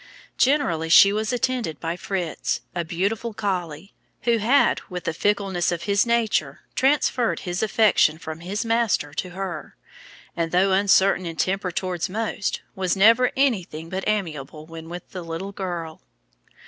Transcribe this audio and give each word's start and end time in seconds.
Generally 0.39 0.89
she 0.89 1.13
was 1.13 1.31
attended 1.31 1.79
by 1.79 1.95
Fritz, 1.95 2.61
a 2.73 2.83
beautiful 2.83 3.35
collie, 3.35 3.93
who 4.23 4.37
had, 4.39 4.79
with 4.89 5.03
the 5.03 5.13
fickleness 5.13 5.71
of 5.71 5.83
his 5.83 6.07
nature, 6.07 6.61
transferred 6.73 7.41
his 7.41 7.61
affection 7.61 8.17
from 8.17 8.39
his 8.39 8.65
master 8.65 9.13
to 9.13 9.29
her, 9.29 9.75
and 10.35 10.51
though 10.51 10.71
uncertain 10.71 11.27
in 11.27 11.35
temper 11.35 11.69
towards 11.69 12.09
most, 12.09 12.61
was 12.73 12.95
never 12.95 13.31
anything 13.37 13.89
but 13.89 14.03
amiable 14.07 14.65
when 14.65 14.89
with 14.89 15.07
the 15.11 15.21
little 15.21 15.51
girl. 15.51 16.01